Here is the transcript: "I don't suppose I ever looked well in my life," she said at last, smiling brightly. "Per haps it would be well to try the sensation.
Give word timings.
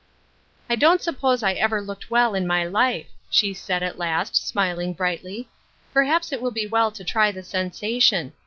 "I 0.71 0.75
don't 0.75 0.99
suppose 0.99 1.43
I 1.43 1.53
ever 1.53 1.79
looked 1.79 2.09
well 2.09 2.33
in 2.33 2.47
my 2.47 2.65
life," 2.65 3.05
she 3.29 3.53
said 3.53 3.83
at 3.83 3.99
last, 3.99 4.35
smiling 4.35 4.93
brightly. 4.93 5.47
"Per 5.93 6.05
haps 6.05 6.31
it 6.31 6.41
would 6.41 6.55
be 6.55 6.65
well 6.65 6.89
to 6.89 7.03
try 7.03 7.31
the 7.31 7.43
sensation. 7.43 8.33